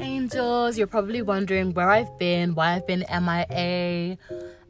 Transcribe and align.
angels. 0.00 0.78
You're 0.78 0.86
probably 0.86 1.22
wondering 1.22 1.74
where 1.74 1.90
I've 1.90 2.18
been, 2.18 2.54
why 2.54 2.74
I've 2.74 2.86
been 2.86 3.04
MIA. 3.10 4.18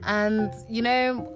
And, 0.02 0.52
you 0.68 0.82
know, 0.82 1.32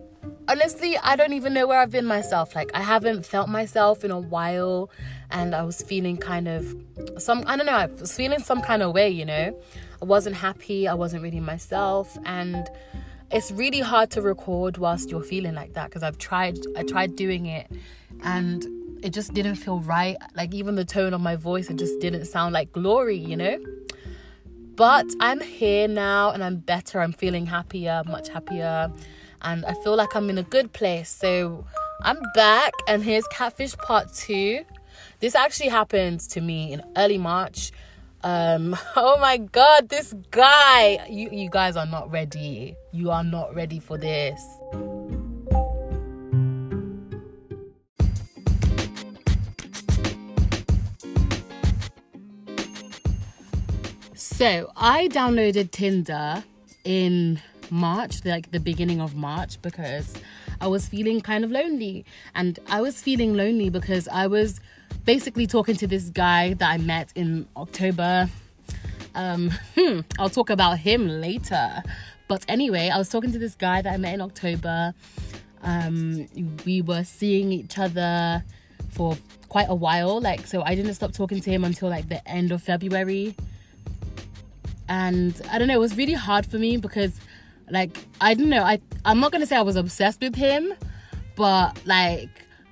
honestly, 0.49 0.97
I 0.99 1.17
don't 1.17 1.33
even 1.33 1.55
know 1.55 1.67
where 1.67 1.81
I've 1.81 1.91
been 1.91 2.07
myself. 2.07 2.55
Like, 2.55 2.71
I 2.75 2.83
haven't 2.83 3.25
felt 3.25 3.49
myself 3.49 4.05
in 4.05 4.11
a 4.11 4.19
while. 4.19 4.91
And 5.31 5.55
I 5.55 5.63
was 5.63 5.83
feeling 5.83 6.17
kind 6.17 6.49
of 6.49 6.75
some, 7.19 7.45
I 7.47 7.57
don't 7.57 7.67
know, 7.67 7.73
I 7.73 7.87
was 7.87 8.15
feeling 8.15 8.41
some 8.41 8.63
kind 8.63 8.83
of 8.83 8.93
way, 8.93 9.09
you 9.09 9.25
know. 9.25 9.59
I 10.01 10.05
wasn't 10.05 10.37
happy. 10.37 10.87
I 10.89 10.95
wasn't 10.95 11.23
really 11.23 11.41
myself. 11.41 12.17
And 12.25 12.69
it's 13.31 13.51
really 13.51 13.81
hard 13.81 14.11
to 14.13 14.23
record 14.23 14.79
whilst 14.79 15.11
you're 15.11 15.23
feeling 15.23 15.55
like 15.55 15.73
that 15.75 15.89
because 15.89 16.03
I've 16.03 16.19
tried, 16.19 16.59
I 16.77 16.83
tried 16.85 17.17
doing 17.17 17.47
it 17.47 17.71
and 18.23 18.65
it 19.03 19.13
just 19.13 19.35
didn't 19.35 19.57
feel 19.57 19.81
right. 19.81 20.17
Like 20.35 20.55
even 20.55 20.75
the 20.77 20.85
tone 20.85 21.13
of 21.13 21.21
my 21.21 21.37
voice, 21.37 21.69
it 21.69 21.77
just 21.77 21.99
didn't 22.01 22.27
sound 22.27 22.53
like 22.53 22.73
glory, 22.73 23.17
you 23.17 23.37
know? 23.37 23.59
But 24.77 25.07
I'm 25.21 25.41
here 25.41 25.89
now 25.89 26.33
and 26.33 26.45
I'm 26.45 26.57
better. 26.57 27.01
I'm 27.01 27.13
feeling 27.13 27.47
happier, 27.47 28.03
much 28.07 28.29
happier. 28.29 28.93
And 29.41 29.65
I 29.65 29.73
feel 29.83 29.97
like 29.97 30.15
I'm 30.15 30.29
in 30.29 30.37
a 30.37 30.43
good 30.43 30.73
place. 30.75 31.09
So 31.09 31.65
I'm 32.03 32.19
back 32.35 32.75
and 32.87 33.03
here's 33.03 33.27
Catfish 33.29 33.75
Part 33.79 34.13
2. 34.13 34.65
This 35.21 35.35
actually 35.35 35.71
happened 35.71 36.21
to 36.21 36.43
me 36.43 36.75
in 36.75 36.83
early 36.97 37.17
March. 37.17 37.73
Um, 38.23 38.77
oh 38.97 39.17
my 39.19 39.39
god, 39.39 39.89
this 39.89 40.15
guy. 40.31 41.07
You 41.09 41.31
you 41.31 41.49
guys 41.49 41.77
are 41.77 41.87
not 41.87 42.11
ready. 42.11 42.77
You 42.93 43.11
are 43.11 43.25
not 43.25 43.55
ready 43.55 43.79
for 43.79 43.97
this. 43.97 44.43
So 54.37 54.71
I 54.77 55.09
downloaded 55.09 55.71
Tinder 55.71 56.45
in 56.85 57.41
March, 57.71 58.23
like 58.27 58.51
the 58.51 58.61
beginning 58.61 59.01
of 59.01 59.17
March, 59.17 59.57
because 59.63 60.13
I 60.61 60.67
was 60.67 60.87
feeling 60.87 61.23
kind 61.23 61.43
of 61.43 61.51
lonely. 61.51 62.05
And 62.35 62.59
I 62.69 62.83
was 62.83 63.01
feeling 63.01 63.33
lonely 63.33 63.71
because 63.71 64.09
I 64.09 64.27
was 64.27 64.61
basically 65.07 65.47
talking 65.47 65.75
to 65.77 65.87
this 65.87 66.11
guy 66.11 66.53
that 66.53 66.71
I 66.71 66.77
met 66.77 67.13
in 67.15 67.49
October. 67.57 68.29
Um, 69.15 69.53
hmm, 69.75 70.01
I'll 70.19 70.29
talk 70.29 70.51
about 70.51 70.81
him 70.81 71.09
later. 71.09 71.83
But 72.29 72.45
anyway, 72.47 72.91
I 72.91 72.99
was 72.99 73.09
talking 73.09 73.33
to 73.33 73.39
this 73.39 73.55
guy 73.55 73.81
that 73.81 73.91
I 73.91 73.97
met 73.97 74.13
in 74.13 74.21
October. 74.21 74.93
Um, 75.63 76.29
we 76.67 76.83
were 76.83 77.05
seeing 77.05 77.53
each 77.53 77.79
other 77.79 78.45
for 78.91 79.17
quite 79.49 79.71
a 79.71 79.75
while. 79.75 80.21
Like, 80.21 80.47
so 80.47 80.61
I 80.61 80.75
didn't 80.75 80.93
stop 80.93 81.13
talking 81.13 81.41
to 81.41 81.51
him 81.51 81.65
until 81.65 81.89
like 81.89 82.11
the 82.11 82.29
end 82.29 82.53
of 82.53 82.63
February 82.63 83.35
and 84.89 85.41
I 85.51 85.59
don't 85.59 85.69
know, 85.69 85.75
it 85.75 85.81
was 85.81 85.97
really 85.97 86.15
hard 86.15 86.47
for 86.47 86.59
me 86.59 86.77
because 86.77 87.21
like 87.71 87.99
I 88.21 88.35
don't 88.35 88.49
know, 88.49 88.63
I 88.63 88.81
I'm 89.05 89.21
not 89.21 89.33
gonna 89.33 89.47
say 89.47 89.57
I 89.57 89.63
was 89.63 89.77
obsessed 89.77 90.21
with 90.21 90.35
him, 90.35 90.73
but 91.35 91.81
like 91.87 92.31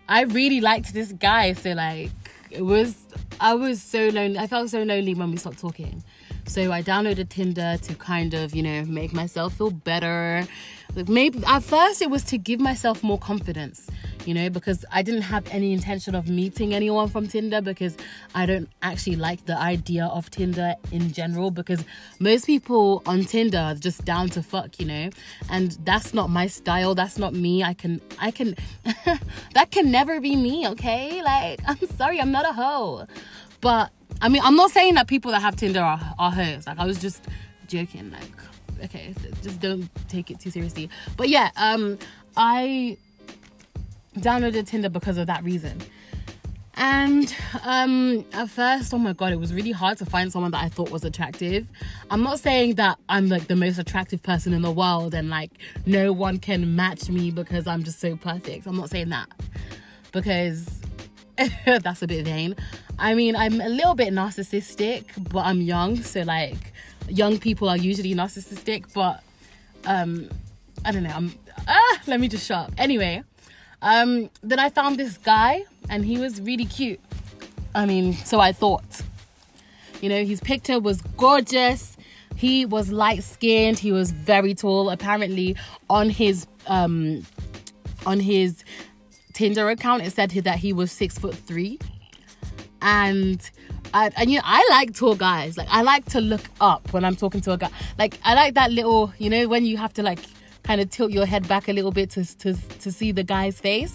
I 0.08 0.22
really 0.22 0.60
liked 0.60 0.92
this 0.94 1.12
guy, 1.12 1.52
so 1.54 1.72
like 1.72 2.10
it 2.50 2.62
was 2.62 3.06
I 3.40 3.54
was 3.54 3.82
so 3.82 4.08
lonely. 4.08 4.38
I 4.38 4.46
felt 4.46 4.70
so 4.70 4.82
lonely 4.82 5.14
when 5.14 5.30
we 5.30 5.36
stopped 5.36 5.58
talking. 5.58 6.02
So 6.46 6.72
I 6.72 6.82
downloaded 6.82 7.30
Tinder 7.30 7.78
to 7.82 7.94
kind 7.94 8.34
of, 8.34 8.54
you 8.54 8.62
know, 8.62 8.84
make 8.84 9.12
myself 9.12 9.54
feel 9.54 9.70
better. 9.70 10.46
Maybe 11.08 11.42
at 11.46 11.62
first 11.62 12.02
it 12.02 12.10
was 12.10 12.22
to 12.24 12.38
give 12.38 12.60
myself 12.60 13.02
more 13.02 13.18
confidence, 13.18 13.88
you 14.24 14.34
know, 14.34 14.48
because 14.48 14.84
I 14.92 15.02
didn't 15.02 15.22
have 15.22 15.46
any 15.50 15.72
intention 15.72 16.14
of 16.14 16.28
meeting 16.28 16.72
anyone 16.72 17.08
from 17.08 17.26
Tinder 17.26 17.60
because 17.60 17.96
I 18.34 18.46
don't 18.46 18.68
actually 18.82 19.16
like 19.16 19.44
the 19.46 19.58
idea 19.58 20.06
of 20.06 20.30
Tinder 20.30 20.74
in 20.92 21.12
general 21.12 21.50
because 21.50 21.84
most 22.20 22.46
people 22.46 23.02
on 23.06 23.24
Tinder 23.24 23.58
are 23.58 23.74
just 23.74 24.04
down 24.04 24.28
to 24.30 24.42
fuck, 24.42 24.78
you 24.78 24.86
know, 24.86 25.10
and 25.50 25.72
that's 25.84 26.14
not 26.14 26.30
my 26.30 26.46
style. 26.46 26.94
That's 26.94 27.18
not 27.18 27.34
me. 27.34 27.64
I 27.64 27.74
can, 27.74 28.00
I 28.20 28.30
can, 28.30 28.54
that 29.54 29.70
can 29.70 29.90
never 29.90 30.20
be 30.20 30.36
me, 30.36 30.68
okay? 30.68 31.22
Like, 31.22 31.60
I'm 31.66 31.78
sorry, 31.96 32.20
I'm 32.20 32.30
not 32.30 32.48
a 32.48 32.52
hoe. 32.52 33.06
But 33.60 33.90
I 34.20 34.28
mean, 34.28 34.42
I'm 34.44 34.56
not 34.56 34.70
saying 34.70 34.94
that 34.94 35.08
people 35.08 35.32
that 35.32 35.40
have 35.42 35.56
Tinder 35.56 35.80
are, 35.80 36.00
are 36.18 36.30
hoes. 36.30 36.66
Like, 36.66 36.78
I 36.78 36.86
was 36.86 37.00
just 37.00 37.24
joking. 37.66 38.10
Like, 38.10 38.30
okay, 38.82 39.14
just 39.42 39.60
don't 39.60 39.88
take 40.08 40.30
it 40.30 40.40
too 40.40 40.50
seriously. 40.50 40.90
But 41.16 41.28
yeah, 41.28 41.50
um, 41.56 41.98
I 42.36 42.96
downloaded 44.16 44.66
Tinder 44.66 44.88
because 44.88 45.18
of 45.18 45.26
that 45.26 45.44
reason. 45.44 45.80
And 46.76 47.34
um, 47.64 48.24
at 48.32 48.50
first, 48.50 48.92
oh 48.92 48.98
my 48.98 49.12
god, 49.12 49.32
it 49.32 49.38
was 49.38 49.54
really 49.54 49.70
hard 49.70 49.96
to 49.98 50.06
find 50.06 50.32
someone 50.32 50.50
that 50.50 50.62
I 50.62 50.68
thought 50.68 50.90
was 50.90 51.04
attractive. 51.04 51.68
I'm 52.10 52.22
not 52.22 52.40
saying 52.40 52.74
that 52.76 52.98
I'm 53.08 53.28
like 53.28 53.46
the 53.46 53.54
most 53.54 53.78
attractive 53.78 54.22
person 54.22 54.52
in 54.52 54.62
the 54.62 54.72
world 54.72 55.14
and 55.14 55.30
like 55.30 55.52
no 55.86 56.12
one 56.12 56.38
can 56.38 56.74
match 56.74 57.08
me 57.08 57.30
because 57.30 57.68
I'm 57.68 57.84
just 57.84 58.00
so 58.00 58.16
perfect. 58.16 58.66
I'm 58.66 58.76
not 58.76 58.90
saying 58.90 59.10
that 59.10 59.28
because 60.10 60.80
that's 61.64 62.02
a 62.02 62.08
bit 62.08 62.24
vain. 62.24 62.56
I 62.98 63.14
mean, 63.14 63.36
I'm 63.36 63.60
a 63.60 63.68
little 63.68 63.94
bit 63.94 64.12
narcissistic, 64.12 65.04
but 65.32 65.44
I'm 65.44 65.60
young, 65.60 66.02
so 66.02 66.22
like 66.22 66.72
young 67.08 67.38
people 67.38 67.68
are 67.68 67.76
usually 67.76 68.14
narcissistic, 68.14 68.92
but 68.92 69.22
um 69.86 70.28
I 70.84 70.92
don't 70.92 71.02
know. 71.02 71.12
I'm 71.14 71.34
ah, 71.68 72.00
let 72.06 72.20
me 72.20 72.28
just 72.28 72.46
shut 72.46 72.68
up. 72.68 72.72
Anyway, 72.78 73.22
um 73.82 74.30
then 74.42 74.58
I 74.58 74.70
found 74.70 74.98
this 74.98 75.18
guy 75.18 75.64
and 75.88 76.04
he 76.04 76.18
was 76.18 76.40
really 76.40 76.64
cute. 76.64 77.00
I 77.74 77.86
mean, 77.86 78.14
so 78.14 78.40
I 78.40 78.52
thought. 78.52 79.02
You 80.00 80.08
know, 80.10 80.24
his 80.24 80.40
picture 80.40 80.78
was 80.78 81.00
gorgeous. 81.16 81.96
He 82.36 82.66
was 82.66 82.92
light 82.92 83.22
skinned. 83.22 83.78
He 83.78 83.90
was 83.90 84.10
very 84.10 84.54
tall. 84.54 84.90
Apparently, 84.90 85.56
on 85.88 86.10
his 86.10 86.46
um 86.66 87.24
on 88.06 88.20
his 88.20 88.64
Tinder 89.32 89.68
account, 89.70 90.02
it 90.02 90.12
said 90.12 90.30
that 90.30 90.58
he 90.58 90.72
was 90.72 90.92
six 90.92 91.18
foot 91.18 91.34
three 91.34 91.78
and 92.84 93.50
I, 93.94 94.10
and 94.16 94.28
you 94.28 94.38
know 94.38 94.42
I 94.44 94.66
like 94.70 94.94
tall 94.94 95.14
guys. 95.14 95.56
Like 95.56 95.68
I 95.70 95.82
like 95.82 96.04
to 96.06 96.20
look 96.20 96.42
up 96.60 96.92
when 96.92 97.04
I'm 97.04 97.14
talking 97.14 97.40
to 97.42 97.52
a 97.52 97.56
guy. 97.56 97.70
Like 97.96 98.18
I 98.24 98.34
like 98.34 98.54
that 98.54 98.72
little, 98.72 99.14
you 99.18 99.30
know, 99.30 99.46
when 99.48 99.64
you 99.64 99.76
have 99.76 99.94
to 99.94 100.02
like 100.02 100.18
kind 100.64 100.80
of 100.80 100.90
tilt 100.90 101.12
your 101.12 101.26
head 101.26 101.46
back 101.46 101.68
a 101.68 101.72
little 101.72 101.92
bit 101.92 102.10
to 102.10 102.24
to 102.38 102.54
to 102.54 102.92
see 102.92 103.12
the 103.12 103.22
guy's 103.22 103.60
face. 103.60 103.94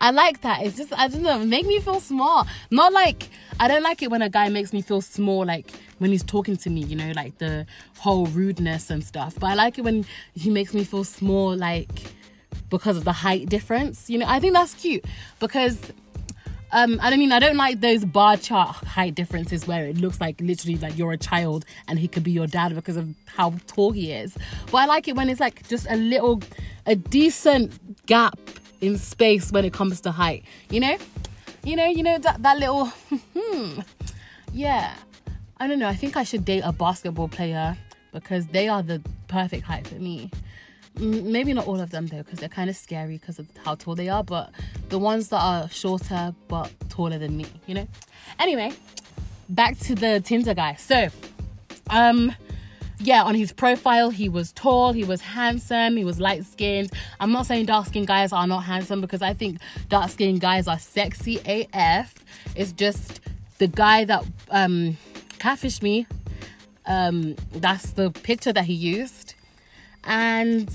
I 0.00 0.10
like 0.10 0.42
that. 0.42 0.64
It's 0.64 0.76
just 0.76 0.92
I 0.92 1.06
don't 1.06 1.22
know, 1.22 1.38
make 1.44 1.66
me 1.66 1.78
feel 1.78 2.00
small. 2.00 2.46
Not 2.72 2.92
like 2.92 3.30
I 3.60 3.68
don't 3.68 3.82
like 3.82 4.02
it 4.02 4.10
when 4.10 4.22
a 4.22 4.28
guy 4.28 4.48
makes 4.48 4.72
me 4.72 4.82
feel 4.82 5.00
small, 5.00 5.46
like 5.46 5.70
when 5.98 6.10
he's 6.10 6.24
talking 6.24 6.56
to 6.56 6.70
me, 6.70 6.82
you 6.82 6.96
know, 6.96 7.12
like 7.14 7.38
the 7.38 7.64
whole 7.98 8.26
rudeness 8.26 8.90
and 8.90 9.04
stuff. 9.04 9.36
But 9.38 9.50
I 9.50 9.54
like 9.54 9.78
it 9.78 9.82
when 9.82 10.04
he 10.34 10.50
makes 10.50 10.74
me 10.74 10.82
feel 10.82 11.04
small, 11.04 11.56
like 11.56 12.12
because 12.70 12.96
of 12.96 13.04
the 13.04 13.12
height 13.12 13.48
difference. 13.48 14.10
You 14.10 14.18
know, 14.18 14.26
I 14.28 14.40
think 14.40 14.54
that's 14.54 14.74
cute 14.74 15.04
because 15.38 15.92
um, 16.72 16.98
I 17.02 17.16
mean, 17.16 17.32
I 17.32 17.38
don't 17.38 17.56
like 17.56 17.80
those 17.80 18.04
bar 18.04 18.36
chart 18.36 18.76
height 18.76 19.14
differences 19.14 19.66
where 19.66 19.86
it 19.86 19.96
looks 19.96 20.20
like 20.20 20.40
literally 20.40 20.76
like 20.76 20.98
you're 20.98 21.12
a 21.12 21.18
child 21.18 21.64
and 21.86 21.98
he 21.98 22.08
could 22.08 22.22
be 22.22 22.30
your 22.30 22.46
dad 22.46 22.74
because 22.74 22.96
of 22.96 23.08
how 23.26 23.54
tall 23.66 23.92
he 23.92 24.12
is. 24.12 24.36
But 24.70 24.78
I 24.78 24.86
like 24.86 25.08
it 25.08 25.16
when 25.16 25.30
it's 25.30 25.40
like 25.40 25.66
just 25.68 25.86
a 25.88 25.96
little, 25.96 26.42
a 26.86 26.94
decent 26.94 28.06
gap 28.06 28.38
in 28.80 28.98
space 28.98 29.50
when 29.50 29.64
it 29.64 29.72
comes 29.72 30.00
to 30.02 30.10
height. 30.10 30.44
You 30.70 30.80
know, 30.80 30.98
you 31.64 31.76
know, 31.76 31.86
you 31.86 32.02
know 32.02 32.18
that 32.18 32.42
that 32.42 32.58
little, 32.58 32.86
hmm, 33.36 33.80
yeah. 34.52 34.94
I 35.60 35.66
don't 35.66 35.78
know. 35.78 35.88
I 35.88 35.94
think 35.94 36.16
I 36.16 36.22
should 36.22 36.44
date 36.44 36.62
a 36.64 36.72
basketball 36.72 37.28
player 37.28 37.76
because 38.12 38.46
they 38.48 38.68
are 38.68 38.82
the 38.82 39.02
perfect 39.26 39.64
height 39.64 39.86
for 39.86 39.96
me 39.96 40.30
maybe 40.98 41.52
not 41.52 41.66
all 41.66 41.80
of 41.80 41.90
them 41.90 42.06
though 42.06 42.22
because 42.22 42.38
they're 42.38 42.48
kind 42.48 42.68
of 42.70 42.76
scary 42.76 43.18
because 43.18 43.38
of 43.38 43.46
how 43.64 43.74
tall 43.74 43.94
they 43.94 44.08
are 44.08 44.24
but 44.24 44.50
the 44.88 44.98
ones 44.98 45.28
that 45.28 45.40
are 45.40 45.68
shorter 45.68 46.34
but 46.48 46.70
taller 46.88 47.18
than 47.18 47.36
me 47.36 47.46
you 47.66 47.74
know? 47.74 47.86
Anyway 48.38 48.72
back 49.48 49.78
to 49.78 49.94
the 49.94 50.20
tinder 50.20 50.54
guy. 50.54 50.74
So 50.74 51.08
um 51.90 52.34
yeah 53.00 53.22
on 53.22 53.34
his 53.34 53.52
profile 53.52 54.10
he 54.10 54.28
was 54.28 54.52
tall 54.52 54.92
he 54.92 55.04
was 55.04 55.20
handsome 55.20 55.96
he 55.96 56.04
was 56.04 56.18
light 56.18 56.44
skinned 56.44 56.90
i'm 57.20 57.30
not 57.30 57.46
saying 57.46 57.64
dark 57.64 57.86
skinned 57.86 58.08
guys 58.08 58.32
are 58.32 58.44
not 58.48 58.64
handsome 58.64 59.00
because 59.00 59.22
i 59.22 59.32
think 59.32 59.58
dark 59.88 60.10
skinned 60.10 60.40
guys 60.40 60.66
are 60.66 60.80
sexy 60.80 61.38
af 61.72 62.12
it's 62.56 62.72
just 62.72 63.20
the 63.58 63.68
guy 63.68 64.04
that 64.04 64.24
um 64.50 64.96
catfished 65.38 65.80
me 65.80 66.06
um 66.86 67.36
that's 67.52 67.92
the 67.92 68.10
picture 68.10 68.52
that 68.52 68.64
he 68.64 68.72
used. 68.72 69.34
And 70.04 70.70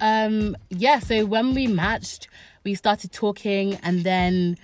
um 0.00 0.56
yeah 0.70 0.98
so 0.98 1.24
when 1.24 1.54
we 1.54 1.66
matched 1.66 2.28
we 2.64 2.74
started 2.74 3.12
talking 3.12 3.74
and 3.82 4.04
then 4.04 4.56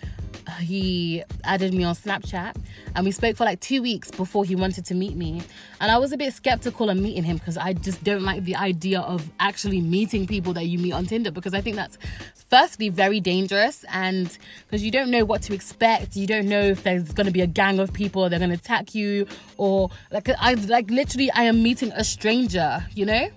he 0.58 1.22
added 1.44 1.74
me 1.74 1.84
on 1.84 1.94
Snapchat 1.94 2.56
and 2.94 3.04
we 3.04 3.12
spoke 3.12 3.36
for 3.36 3.44
like 3.44 3.60
two 3.60 3.82
weeks 3.82 4.10
before 4.10 4.44
he 4.44 4.56
wanted 4.56 4.84
to 4.86 4.94
meet 4.94 5.16
me. 5.16 5.42
And 5.80 5.90
I 5.90 5.98
was 5.98 6.12
a 6.12 6.16
bit 6.16 6.32
skeptical 6.32 6.90
on 6.90 7.02
meeting 7.02 7.22
him 7.22 7.36
because 7.36 7.56
I 7.56 7.72
just 7.72 8.02
don't 8.02 8.22
like 8.22 8.44
the 8.44 8.56
idea 8.56 9.00
of 9.00 9.30
actually 9.38 9.80
meeting 9.80 10.26
people 10.26 10.52
that 10.54 10.64
you 10.64 10.78
meet 10.78 10.92
on 10.92 11.06
Tinder 11.06 11.30
because 11.30 11.54
I 11.54 11.60
think 11.60 11.76
that's 11.76 11.98
firstly 12.34 12.88
very 12.88 13.20
dangerous 13.20 13.84
and 13.92 14.36
because 14.66 14.82
you 14.82 14.90
don't 14.90 15.10
know 15.10 15.24
what 15.24 15.42
to 15.42 15.54
expect. 15.54 16.16
You 16.16 16.26
don't 16.26 16.48
know 16.48 16.62
if 16.62 16.82
there's 16.82 17.12
going 17.12 17.26
to 17.26 17.32
be 17.32 17.42
a 17.42 17.46
gang 17.46 17.78
of 17.78 17.92
people, 17.92 18.28
they're 18.28 18.38
going 18.38 18.50
to 18.50 18.56
attack 18.56 18.94
you 18.94 19.26
or 19.56 19.90
like 20.10 20.28
I 20.38 20.54
like 20.54 20.90
literally 20.90 21.30
I 21.32 21.44
am 21.44 21.62
meeting 21.62 21.92
a 21.92 22.04
stranger, 22.04 22.84
you 22.94 23.06
know? 23.06 23.30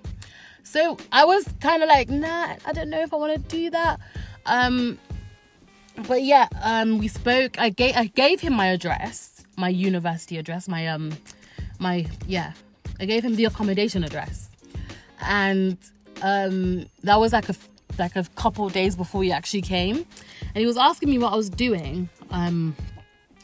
So 0.63 0.97
I 1.11 1.25
was 1.25 1.47
kind 1.59 1.83
of 1.83 1.89
like, 1.89 2.09
nah, 2.09 2.55
I 2.65 2.71
don't 2.73 2.89
know 2.89 3.01
if 3.01 3.13
I 3.13 3.17
want 3.17 3.33
to 3.33 3.55
do 3.55 3.69
that. 3.69 3.99
Um, 4.45 4.97
but 6.07 6.23
yeah, 6.23 6.47
um, 6.61 6.97
we 6.97 7.07
spoke. 7.07 7.59
I 7.59 7.69
gave 7.69 7.95
I 7.95 8.05
gave 8.07 8.39
him 8.39 8.53
my 8.53 8.67
address, 8.67 9.43
my 9.57 9.69
university 9.69 10.37
address, 10.37 10.67
my 10.67 10.87
um, 10.87 11.11
my 11.79 12.07
yeah. 12.27 12.53
I 12.99 13.05
gave 13.05 13.23
him 13.23 13.35
the 13.35 13.45
accommodation 13.45 14.03
address, 14.03 14.49
and 15.21 15.77
um, 16.21 16.85
that 17.03 17.19
was 17.19 17.33
like 17.33 17.49
a 17.49 17.55
like 17.99 18.15
a 18.15 18.23
couple 18.35 18.67
days 18.69 18.95
before 18.95 19.23
he 19.23 19.31
actually 19.31 19.61
came, 19.61 19.97
and 19.97 20.55
he 20.55 20.65
was 20.65 20.77
asking 20.77 21.09
me 21.09 21.17
what 21.17 21.33
I 21.33 21.35
was 21.35 21.49
doing 21.49 22.09
um 22.31 22.75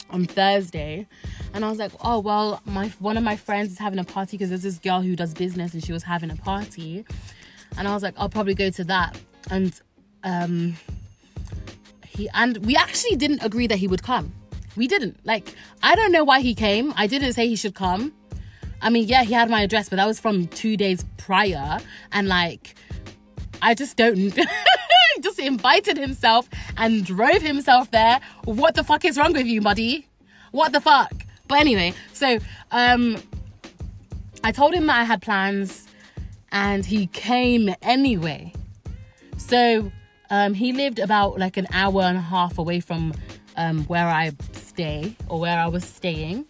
on 0.09 0.25
Thursday, 0.25 1.07
and 1.53 1.65
I 1.65 1.69
was 1.69 1.79
like, 1.79 1.91
oh 2.03 2.19
well, 2.19 2.61
my 2.65 2.89
one 2.99 3.17
of 3.17 3.23
my 3.23 3.35
friends 3.35 3.71
is 3.71 3.77
having 3.77 3.99
a 3.99 4.03
party 4.03 4.37
because 4.37 4.49
there's 4.49 4.63
this 4.63 4.77
girl 4.77 5.01
who 5.01 5.15
does 5.15 5.33
business 5.33 5.73
and 5.73 5.83
she 5.83 5.91
was 5.91 6.03
having 6.03 6.31
a 6.31 6.35
party, 6.35 7.05
and 7.77 7.87
I 7.87 7.93
was 7.93 8.03
like, 8.03 8.13
I'll 8.17 8.29
probably 8.29 8.55
go 8.55 8.69
to 8.69 8.83
that, 8.85 9.19
and 9.49 9.79
um 10.23 10.77
he 12.07 12.29
and 12.33 12.57
we 12.65 12.75
actually 12.75 13.15
didn't 13.15 13.43
agree 13.43 13.67
that 13.67 13.77
he 13.77 13.87
would 13.87 14.03
come. 14.03 14.33
We 14.75 14.87
didn't. 14.87 15.19
Like, 15.25 15.53
I 15.83 15.95
don't 15.95 16.11
know 16.11 16.23
why 16.23 16.41
he 16.41 16.53
came. 16.53 16.93
I 16.95 17.07
didn't 17.07 17.33
say 17.33 17.47
he 17.47 17.55
should 17.55 17.75
come. 17.75 18.13
I 18.81 18.89
mean, 18.89 19.07
yeah, 19.07 19.23
he 19.23 19.33
had 19.33 19.49
my 19.49 19.61
address, 19.61 19.89
but 19.89 19.97
that 19.97 20.05
was 20.05 20.19
from 20.19 20.47
two 20.47 20.77
days 20.77 21.03
prior. 21.17 21.79
And 22.11 22.27
like, 22.27 22.75
I 23.61 23.73
just 23.73 23.97
don't. 23.97 24.33
just 25.21 25.39
invited 25.39 25.97
himself 25.97 26.49
and 26.77 27.05
drove 27.05 27.41
himself 27.41 27.91
there. 27.91 28.21
What 28.45 28.75
the 28.75 28.83
fuck 28.83 29.03
is 29.03 29.17
wrong 29.17 29.33
with 29.33 29.47
you, 29.47 29.61
buddy? 29.61 30.07
What 30.51 30.71
the 30.71 30.81
fuck? 30.81 31.11
But 31.49 31.59
anyway, 31.59 31.93
so 32.13 32.37
um, 32.71 33.17
I 34.43 34.53
told 34.53 34.73
him 34.73 34.85
that 34.85 35.01
I 35.01 35.03
had 35.03 35.21
plans, 35.21 35.87
and 36.51 36.85
he 36.85 37.07
came 37.07 37.73
anyway. 37.81 38.53
So 39.37 39.91
um, 40.29 40.53
he 40.53 40.71
lived 40.71 40.99
about 40.99 41.39
like 41.39 41.57
an 41.57 41.67
hour 41.73 42.03
and 42.03 42.17
a 42.17 42.21
half 42.21 42.59
away 42.59 42.79
from 42.79 43.13
um, 43.57 43.83
where 43.85 44.07
I 44.07 44.31
stay 44.53 45.15
or 45.27 45.39
where 45.39 45.59
I 45.59 45.67
was 45.67 45.83
staying. 45.83 46.45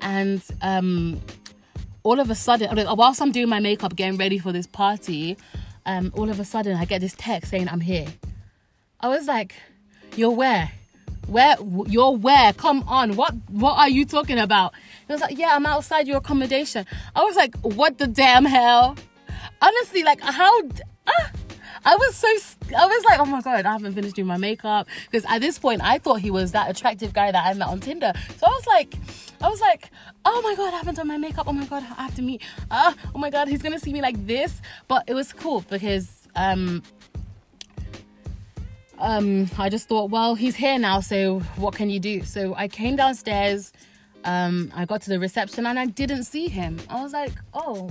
And 0.00 0.42
um, 0.60 1.20
all 2.02 2.18
of 2.18 2.28
a 2.28 2.34
sudden, 2.34 2.68
whilst 2.96 3.22
I'm 3.22 3.30
doing 3.30 3.48
my 3.48 3.60
makeup, 3.60 3.94
getting 3.94 4.18
ready 4.18 4.38
for 4.38 4.50
this 4.50 4.66
party, 4.66 5.36
um, 5.86 6.12
all 6.16 6.28
of 6.28 6.40
a 6.40 6.44
sudden 6.44 6.76
I 6.76 6.84
get 6.84 7.00
this 7.00 7.14
text 7.16 7.52
saying, 7.52 7.68
I'm 7.68 7.80
here. 7.80 8.08
I 9.00 9.06
was 9.06 9.28
like, 9.28 9.54
You're 10.16 10.30
where? 10.30 10.72
Where 11.32 11.56
you're 11.86 12.16
where? 12.16 12.52
Come 12.52 12.84
on. 12.86 13.16
What 13.16 13.34
what 13.48 13.78
are 13.78 13.88
you 13.88 14.04
talking 14.04 14.38
about? 14.38 14.74
He 15.06 15.12
was 15.12 15.20
like, 15.20 15.38
Yeah, 15.38 15.56
I'm 15.56 15.66
outside 15.66 16.06
your 16.06 16.18
accommodation. 16.18 16.86
I 17.16 17.24
was 17.24 17.36
like, 17.36 17.56
What 17.62 17.98
the 17.98 18.06
damn 18.06 18.44
hell? 18.44 18.96
Honestly, 19.60 20.02
like 20.02 20.20
how 20.20 20.60
uh, 21.06 21.28
I 21.84 21.96
was 21.96 22.14
so, 22.14 22.28
I 22.76 22.86
was 22.86 23.04
like, 23.04 23.18
oh 23.18 23.24
my 23.24 23.40
God, 23.40 23.66
I 23.66 23.72
haven't 23.72 23.94
finished 23.94 24.14
doing 24.14 24.28
my 24.28 24.36
makeup. 24.36 24.86
Because 25.10 25.24
at 25.28 25.40
this 25.40 25.58
point, 25.58 25.82
I 25.82 25.98
thought 25.98 26.20
he 26.20 26.30
was 26.30 26.52
that 26.52 26.70
attractive 26.70 27.12
guy 27.12 27.32
that 27.32 27.44
I 27.44 27.52
met 27.54 27.68
on 27.68 27.80
Tinder. 27.80 28.12
So 28.36 28.46
I 28.46 28.50
was 28.50 28.66
like, 28.66 28.94
I 29.40 29.48
was 29.48 29.60
like, 29.60 29.90
oh 30.24 30.40
my 30.42 30.54
God, 30.54 30.72
I 30.72 30.76
haven't 30.76 30.94
done 30.94 31.08
my 31.08 31.16
makeup. 31.16 31.46
Oh 31.48 31.52
my 31.52 31.66
God, 31.66 31.82
I 31.98 32.04
have 32.04 32.14
to 32.16 32.22
meet. 32.22 32.42
Uh, 32.70 32.92
oh 33.14 33.18
my 33.18 33.30
God, 33.30 33.48
he's 33.48 33.62
to 33.62 33.78
see 33.80 33.92
me 33.92 34.00
like 34.00 34.26
this. 34.26 34.60
But 34.86 35.04
it 35.08 35.14
was 35.14 35.32
cool 35.32 35.64
because, 35.68 36.28
um, 36.36 36.82
um, 38.98 39.48
I 39.58 39.68
just 39.68 39.88
thought, 39.88 40.10
well, 40.10 40.34
he's 40.34 40.56
here 40.56 40.78
now, 40.78 41.00
so 41.00 41.40
what 41.56 41.74
can 41.74 41.90
you 41.90 42.00
do? 42.00 42.22
So 42.24 42.54
I 42.54 42.68
came 42.68 42.96
downstairs, 42.96 43.72
um, 44.24 44.72
I 44.74 44.84
got 44.84 45.02
to 45.02 45.10
the 45.10 45.18
reception 45.18 45.66
and 45.66 45.78
I 45.78 45.86
didn't 45.86 46.24
see 46.24 46.48
him. 46.48 46.78
I 46.88 47.02
was 47.02 47.12
like, 47.12 47.32
oh, 47.54 47.90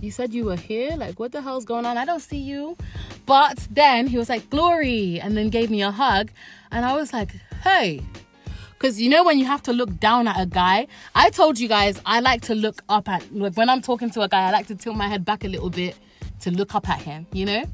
you 0.00 0.10
said 0.10 0.32
you 0.32 0.44
were 0.44 0.56
here? 0.56 0.94
Like, 0.96 1.18
what 1.18 1.32
the 1.32 1.40
hell's 1.40 1.64
going 1.64 1.86
on? 1.86 1.96
I 1.96 2.04
don't 2.04 2.20
see 2.20 2.38
you. 2.38 2.76
But 3.26 3.66
then 3.70 4.06
he 4.06 4.16
was 4.16 4.28
like, 4.28 4.48
Glory, 4.50 5.20
and 5.20 5.36
then 5.36 5.50
gave 5.50 5.70
me 5.70 5.82
a 5.82 5.90
hug. 5.90 6.30
And 6.70 6.84
I 6.84 6.94
was 6.94 7.12
like, 7.12 7.32
hey. 7.62 8.02
Because 8.72 9.00
you 9.00 9.10
know, 9.10 9.24
when 9.24 9.38
you 9.38 9.44
have 9.44 9.62
to 9.64 9.72
look 9.72 9.98
down 9.98 10.28
at 10.28 10.40
a 10.40 10.46
guy, 10.46 10.86
I 11.14 11.30
told 11.30 11.58
you 11.58 11.66
guys 11.66 12.00
I 12.06 12.20
like 12.20 12.42
to 12.42 12.54
look 12.54 12.82
up 12.88 13.08
at, 13.08 13.34
like, 13.34 13.56
when 13.56 13.68
I'm 13.68 13.82
talking 13.82 14.08
to 14.10 14.22
a 14.22 14.28
guy, 14.28 14.48
I 14.48 14.52
like 14.52 14.68
to 14.68 14.76
tilt 14.76 14.96
my 14.96 15.08
head 15.08 15.24
back 15.24 15.42
a 15.44 15.48
little 15.48 15.70
bit 15.70 15.96
to 16.40 16.52
look 16.52 16.74
up 16.74 16.88
at 16.88 17.02
him, 17.02 17.26
you 17.32 17.44
know? 17.44 17.64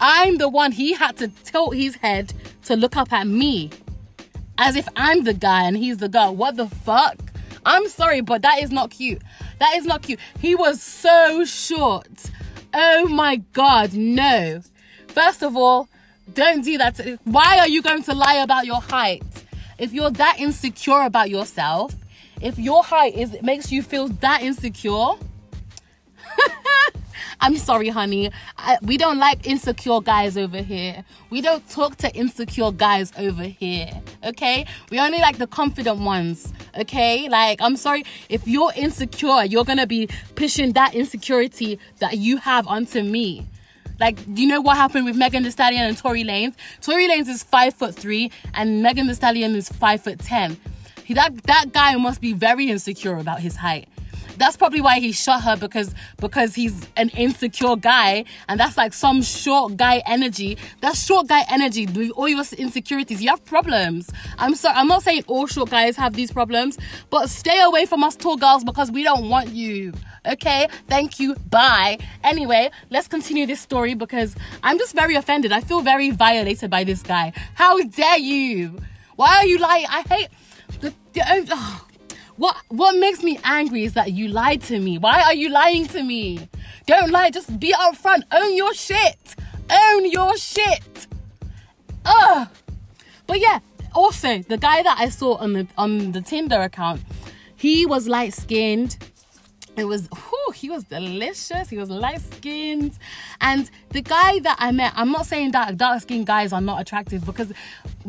I'm 0.00 0.38
the 0.38 0.48
one, 0.48 0.72
he 0.72 0.92
had 0.92 1.16
to 1.18 1.28
tilt 1.28 1.74
his 1.74 1.96
head 1.96 2.32
to 2.64 2.76
look 2.76 2.96
up 2.96 3.12
at 3.12 3.26
me 3.26 3.70
as 4.58 4.76
if 4.76 4.88
I'm 4.96 5.24
the 5.24 5.34
guy 5.34 5.64
and 5.64 5.76
he's 5.76 5.98
the 5.98 6.08
girl. 6.08 6.34
What 6.34 6.56
the 6.56 6.68
fuck? 6.68 7.16
I'm 7.66 7.88
sorry, 7.88 8.20
but 8.20 8.42
that 8.42 8.62
is 8.62 8.70
not 8.70 8.90
cute. 8.90 9.22
That 9.58 9.74
is 9.76 9.86
not 9.86 10.02
cute. 10.02 10.20
He 10.40 10.54
was 10.54 10.82
so 10.82 11.44
short. 11.44 12.30
Oh 12.72 13.06
my 13.08 13.36
God, 13.52 13.94
no. 13.94 14.60
First 15.08 15.42
of 15.42 15.56
all, 15.56 15.88
don't 16.32 16.64
do 16.64 16.78
that. 16.78 16.98
Why 17.24 17.58
are 17.58 17.68
you 17.68 17.82
going 17.82 18.02
to 18.04 18.14
lie 18.14 18.36
about 18.36 18.66
your 18.66 18.80
height? 18.80 19.22
If 19.78 19.92
you're 19.92 20.10
that 20.10 20.38
insecure 20.38 21.02
about 21.02 21.30
yourself, 21.30 21.94
if 22.40 22.58
your 22.58 22.82
height 22.82 23.14
is 23.14 23.40
makes 23.42 23.70
you 23.72 23.82
feel 23.82 24.08
that 24.08 24.42
insecure, 24.42 25.12
I'm 27.40 27.56
sorry, 27.56 27.88
honey. 27.88 28.30
I, 28.58 28.78
we 28.82 28.96
don't 28.96 29.18
like 29.18 29.46
insecure 29.46 30.00
guys 30.00 30.36
over 30.36 30.58
here. 30.58 31.04
We 31.30 31.40
don't 31.40 31.68
talk 31.68 31.96
to 31.96 32.14
insecure 32.14 32.70
guys 32.72 33.12
over 33.18 33.44
here. 33.44 33.90
Okay? 34.24 34.66
We 34.90 34.98
only 35.00 35.18
like 35.18 35.38
the 35.38 35.46
confident 35.46 36.00
ones. 36.00 36.52
Okay? 36.78 37.28
Like, 37.28 37.60
I'm 37.60 37.76
sorry. 37.76 38.04
If 38.28 38.46
you're 38.46 38.72
insecure, 38.76 39.44
you're 39.44 39.64
gonna 39.64 39.86
be 39.86 40.08
pushing 40.34 40.72
that 40.72 40.94
insecurity 40.94 41.78
that 41.98 42.18
you 42.18 42.38
have 42.38 42.66
onto 42.66 43.02
me. 43.02 43.46
Like, 44.00 44.16
do 44.34 44.42
you 44.42 44.48
know 44.48 44.60
what 44.60 44.76
happened 44.76 45.04
with 45.04 45.16
Megan 45.16 45.44
Thee 45.44 45.50
Stallion 45.50 45.84
and 45.84 45.96
Tory 45.96 46.24
Lanez? 46.24 46.54
Tory 46.80 47.08
Lanez 47.08 47.28
is 47.28 47.44
five 47.44 47.74
foot 47.74 47.94
three, 47.94 48.30
and 48.52 48.82
Megan 48.82 49.06
Thee 49.06 49.14
Stallion 49.14 49.54
is 49.54 49.68
five 49.68 50.02
foot 50.02 50.18
ten. 50.18 50.56
He, 51.04 51.14
that 51.14 51.44
that 51.44 51.72
guy 51.72 51.94
must 51.96 52.20
be 52.20 52.32
very 52.32 52.70
insecure 52.70 53.18
about 53.18 53.40
his 53.40 53.56
height 53.56 53.88
that's 54.36 54.56
probably 54.56 54.80
why 54.80 55.00
he 55.00 55.12
shot 55.12 55.42
her 55.42 55.56
because 55.56 55.94
because 56.18 56.54
he's 56.54 56.86
an 56.96 57.08
insecure 57.10 57.76
guy 57.76 58.24
and 58.48 58.58
that's 58.58 58.76
like 58.76 58.92
some 58.92 59.22
short 59.22 59.76
guy 59.76 60.02
energy. 60.06 60.58
That's 60.80 61.04
short 61.04 61.28
guy 61.28 61.44
energy 61.50 61.86
with 61.86 62.10
all 62.12 62.28
your 62.28 62.44
insecurities 62.58 63.22
you 63.22 63.30
have 63.30 63.44
problems. 63.44 64.10
I'm 64.38 64.54
sorry 64.54 64.76
i'm 64.76 64.88
not 64.88 65.02
saying 65.02 65.24
all 65.26 65.46
short 65.46 65.70
guys 65.70 65.96
have 65.96 66.14
these 66.14 66.30
problems 66.30 66.78
but 67.10 67.28
stay 67.28 67.60
away 67.62 67.86
from 67.86 68.02
us 68.02 68.16
tall 68.16 68.36
girls 68.36 68.64
because 68.64 68.90
we 68.90 69.02
don't 69.02 69.28
want 69.28 69.50
you. 69.50 69.92
Okay? 70.26 70.68
Thank 70.88 71.20
you. 71.20 71.34
Bye. 71.50 71.98
Anyway 72.22 72.70
let's 72.90 73.08
continue 73.08 73.46
this 73.46 73.60
story 73.60 73.94
because 73.94 74.34
i'm 74.62 74.78
just 74.78 74.94
very 74.94 75.14
offended. 75.14 75.52
I 75.52 75.60
feel 75.60 75.80
very 75.80 76.10
violated 76.10 76.70
by 76.70 76.84
this 76.84 77.02
guy. 77.02 77.32
How 77.54 77.80
dare 77.82 78.18
you? 78.18 78.78
Why 79.16 79.36
are 79.38 79.46
you 79.46 79.58
lying? 79.58 79.86
I 79.88 80.02
hate 80.02 80.28
the, 80.80 80.94
the 81.12 81.22
oh, 81.52 81.86
what 82.36 82.56
what 82.68 82.96
makes 82.98 83.22
me 83.22 83.38
angry 83.44 83.84
is 83.84 83.94
that 83.94 84.12
you 84.12 84.28
lied 84.28 84.62
to 84.62 84.78
me. 84.78 84.98
Why 84.98 85.22
are 85.22 85.34
you 85.34 85.50
lying 85.50 85.86
to 85.88 86.02
me? 86.02 86.48
Don't 86.86 87.10
lie, 87.10 87.30
just 87.30 87.58
be 87.60 87.72
upfront. 87.72 88.22
Own 88.32 88.56
your 88.56 88.74
shit. 88.74 89.36
Own 89.70 90.10
your 90.10 90.36
shit. 90.36 91.06
Ugh. 92.04 92.48
But 93.26 93.40
yeah, 93.40 93.60
also 93.94 94.38
the 94.38 94.58
guy 94.58 94.82
that 94.82 94.96
I 94.98 95.08
saw 95.08 95.36
on 95.36 95.52
the 95.52 95.66
on 95.78 96.12
the 96.12 96.20
Tinder 96.20 96.60
account, 96.60 97.00
he 97.56 97.86
was 97.86 98.08
light 98.08 98.34
skinned. 98.34 98.98
It 99.76 99.86
was 99.86 100.08
whew, 100.08 100.52
he 100.54 100.70
was 100.70 100.84
delicious. 100.84 101.68
He 101.68 101.76
was 101.76 101.90
light 101.90 102.20
skinned, 102.20 102.98
and 103.40 103.70
the 103.90 104.02
guy 104.02 104.38
that 104.40 104.56
I 104.58 104.70
met, 104.72 104.92
I'm 104.94 105.10
not 105.10 105.26
saying 105.26 105.52
that 105.52 105.76
dark 105.76 106.02
skinned 106.02 106.26
guys 106.26 106.52
are 106.52 106.60
not 106.60 106.80
attractive 106.80 107.24
because 107.24 107.52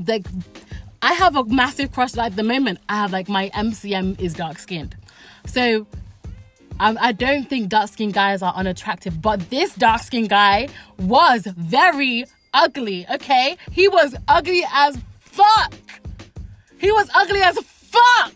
like 0.08 0.26
I 1.06 1.14
have 1.14 1.36
a 1.36 1.44
massive 1.46 1.92
crush 1.92 2.18
at 2.18 2.36
the 2.36 2.42
moment. 2.42 2.80
I 2.90 2.96
have 2.96 3.12
like 3.12 3.30
my 3.30 3.52
MCM 3.52 4.20
is 4.20 4.34
dark 4.34 4.58
skinned. 4.58 4.98
So 5.46 5.86
um, 6.80 6.98
I 7.00 7.12
don't 7.12 7.48
think 7.48 7.70
dark 7.70 7.90
skinned 7.92 8.16
guys 8.16 8.42
are 8.42 8.52
unattractive, 8.56 9.22
but 9.22 9.52
this 9.52 9.76
dark 9.76 10.02
skinned 10.02 10.30
guy 10.30 10.68
was 10.98 11.46
very 11.46 12.26
ugly, 12.56 13.06
okay? 13.14 13.56
He 13.72 13.88
was 13.88 14.16
ugly 14.28 14.64
as 14.74 14.98
fuck. 15.20 15.76
He 16.80 16.92
was 16.92 17.08
ugly 17.14 17.42
as 17.42 17.60
fuck. 17.60 18.34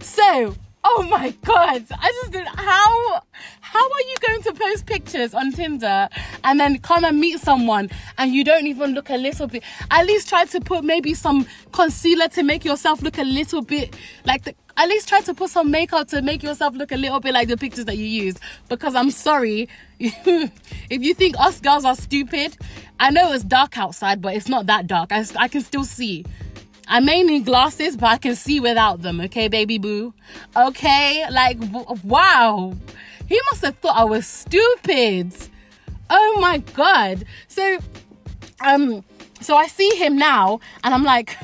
So, 0.00 0.56
oh 0.84 1.06
my 1.10 1.30
god, 1.44 1.84
I 1.90 2.12
just 2.22 2.32
did 2.32 2.46
how 2.46 3.22
how 3.60 3.90
are 3.90 4.00
you 4.02 4.14
going 4.26 4.42
to 4.42 4.52
post 4.52 4.86
pictures 4.86 5.34
on 5.34 5.50
Tinder 5.52 6.08
and 6.44 6.60
then 6.60 6.78
come 6.78 7.04
and 7.04 7.18
meet 7.18 7.40
someone 7.40 7.90
and 8.18 8.32
you 8.32 8.44
don't 8.44 8.66
even 8.66 8.92
look 8.94 9.10
a 9.10 9.16
little 9.16 9.46
bit? 9.46 9.62
At 9.90 10.06
least 10.06 10.28
try 10.28 10.44
to 10.44 10.60
put 10.60 10.84
maybe 10.84 11.14
some 11.14 11.46
concealer 11.72 12.28
to 12.28 12.42
make 12.42 12.64
yourself 12.64 13.02
look 13.02 13.18
a 13.18 13.24
little 13.24 13.62
bit 13.62 13.96
like 14.24 14.44
the 14.44 14.54
at 14.76 14.88
least 14.88 15.08
try 15.08 15.20
to 15.20 15.34
put 15.34 15.50
some 15.50 15.70
makeup 15.70 16.08
to 16.08 16.20
make 16.20 16.42
yourself 16.42 16.74
look 16.74 16.90
a 16.90 16.96
little 16.96 17.20
bit 17.20 17.32
like 17.32 17.48
the 17.48 17.56
pictures 17.56 17.84
that 17.84 17.96
you 17.96 18.06
use. 18.06 18.34
Because 18.68 18.94
I'm 18.94 19.10
sorry, 19.10 19.68
if 20.00 20.50
you 20.90 21.14
think 21.14 21.38
us 21.38 21.60
girls 21.60 21.84
are 21.84 21.94
stupid, 21.94 22.56
I 22.98 23.10
know 23.10 23.32
it's 23.32 23.44
dark 23.44 23.78
outside, 23.78 24.20
but 24.20 24.34
it's 24.34 24.48
not 24.48 24.66
that 24.66 24.86
dark. 24.88 25.12
I, 25.12 25.24
I 25.38 25.48
can 25.48 25.60
still 25.60 25.84
see. 25.84 26.24
I 26.86 27.00
may 27.00 27.22
need 27.22 27.46
glasses, 27.46 27.96
but 27.96 28.06
I 28.06 28.18
can 28.18 28.34
see 28.34 28.60
without 28.60 29.02
them, 29.02 29.20
okay, 29.22 29.48
baby 29.48 29.78
boo? 29.78 30.12
Okay, 30.56 31.24
like, 31.30 31.58
wow. 32.02 32.74
He 33.28 33.40
must 33.50 33.62
have 33.64 33.76
thought 33.78 33.96
I 33.96 34.04
was 34.04 34.26
stupid. 34.26 35.34
Oh 36.10 36.38
my 36.40 36.58
god. 36.58 37.24
So, 37.48 37.78
um, 38.60 39.02
so 39.40 39.56
I 39.56 39.66
see 39.66 39.88
him 39.96 40.16
now, 40.16 40.60
and 40.82 40.92
I'm 40.92 41.04
like, 41.04 41.36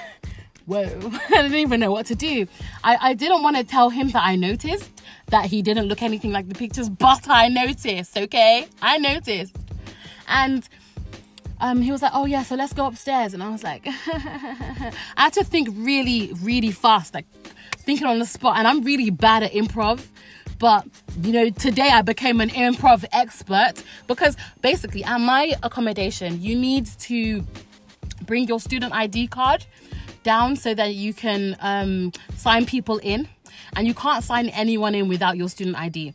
whoa, 0.66 0.84
I 1.30 1.42
didn't 1.42 1.54
even 1.54 1.80
know 1.80 1.90
what 1.90 2.06
to 2.06 2.14
do. 2.14 2.46
I, 2.84 2.96
I 3.00 3.14
didn't 3.14 3.42
want 3.42 3.56
to 3.56 3.64
tell 3.64 3.90
him 3.90 4.10
that 4.10 4.22
I 4.24 4.36
noticed 4.36 4.90
that 5.28 5.46
he 5.46 5.62
didn't 5.62 5.86
look 5.86 6.02
anything 6.02 6.30
like 6.30 6.48
the 6.48 6.54
pictures, 6.54 6.88
but 6.88 7.28
I 7.28 7.48
noticed, 7.48 8.16
okay? 8.16 8.68
I 8.80 8.98
noticed. 8.98 9.56
And 10.28 10.68
um, 11.60 11.80
he 11.80 11.90
was 11.90 12.02
like, 12.02 12.12
"Oh 12.14 12.26
yeah, 12.26 12.42
so 12.42 12.54
let's 12.54 12.72
go 12.72 12.86
upstairs," 12.86 13.34
and 13.34 13.42
I 13.42 13.48
was 13.48 13.62
like, 13.62 13.86
I 13.86 14.92
had 15.16 15.32
to 15.34 15.44
think 15.44 15.68
really, 15.72 16.32
really 16.42 16.70
fast, 16.70 17.14
like 17.14 17.26
thinking 17.76 18.06
on 18.06 18.18
the 18.18 18.26
spot. 18.26 18.58
And 18.58 18.66
I'm 18.68 18.82
really 18.82 19.10
bad 19.10 19.42
at 19.42 19.52
improv, 19.52 20.06
but 20.58 20.86
you 21.22 21.32
know, 21.32 21.50
today 21.50 21.88
I 21.92 22.02
became 22.02 22.40
an 22.40 22.50
improv 22.50 23.04
expert 23.12 23.74
because 24.06 24.36
basically, 24.60 25.04
at 25.04 25.18
my 25.18 25.54
accommodation, 25.62 26.42
you 26.42 26.56
need 26.56 26.86
to 27.00 27.44
bring 28.26 28.46
your 28.48 28.60
student 28.60 28.92
ID 28.92 29.28
card 29.28 29.64
down 30.22 30.56
so 30.56 30.74
that 30.74 30.94
you 30.94 31.14
can 31.14 31.56
um, 31.60 32.12
sign 32.36 32.66
people 32.66 32.98
in, 32.98 33.28
and 33.76 33.86
you 33.86 33.94
can't 33.94 34.24
sign 34.24 34.48
anyone 34.50 34.94
in 34.94 35.08
without 35.08 35.36
your 35.36 35.48
student 35.48 35.78
ID. 35.78 36.12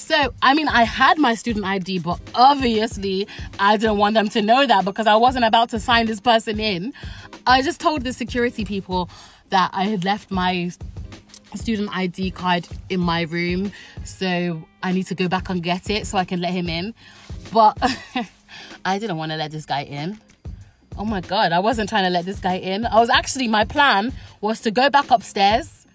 So, 0.00 0.32
I 0.40 0.54
mean, 0.54 0.66
I 0.66 0.84
had 0.84 1.18
my 1.18 1.34
student 1.34 1.66
ID, 1.66 1.98
but 1.98 2.18
obviously 2.34 3.28
I 3.58 3.76
didn't 3.76 3.98
want 3.98 4.14
them 4.14 4.30
to 4.30 4.40
know 4.40 4.66
that 4.66 4.86
because 4.86 5.06
I 5.06 5.14
wasn't 5.14 5.44
about 5.44 5.68
to 5.68 5.78
sign 5.78 6.06
this 6.06 6.20
person 6.20 6.58
in. 6.58 6.94
I 7.46 7.60
just 7.60 7.80
told 7.80 8.02
the 8.02 8.14
security 8.14 8.64
people 8.64 9.10
that 9.50 9.70
I 9.74 9.84
had 9.84 10.02
left 10.02 10.30
my 10.30 10.70
student 11.54 11.94
ID 11.94 12.30
card 12.30 12.66
in 12.88 12.98
my 12.98 13.22
room. 13.22 13.72
So 14.04 14.66
I 14.82 14.92
need 14.92 15.06
to 15.08 15.14
go 15.14 15.28
back 15.28 15.50
and 15.50 15.62
get 15.62 15.90
it 15.90 16.06
so 16.06 16.16
I 16.16 16.24
can 16.24 16.40
let 16.40 16.54
him 16.54 16.70
in. 16.70 16.94
But 17.52 17.76
I 18.86 18.98
didn't 18.98 19.18
want 19.18 19.32
to 19.32 19.36
let 19.36 19.50
this 19.50 19.66
guy 19.66 19.82
in. 19.82 20.18
Oh 20.96 21.04
my 21.04 21.20
God, 21.20 21.52
I 21.52 21.58
wasn't 21.58 21.90
trying 21.90 22.04
to 22.04 22.10
let 22.10 22.24
this 22.24 22.40
guy 22.40 22.54
in. 22.54 22.86
I 22.86 22.98
was 22.98 23.10
actually, 23.10 23.48
my 23.48 23.66
plan 23.66 24.14
was 24.40 24.60
to 24.62 24.70
go 24.70 24.88
back 24.88 25.10
upstairs, 25.10 25.86